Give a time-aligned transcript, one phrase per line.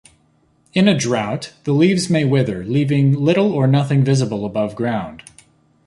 [0.73, 5.21] In a drought, the leaves may wither, leaving little or nothing visible above ground.